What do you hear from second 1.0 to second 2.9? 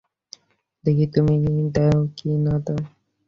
তুমি দেও কি না দেও!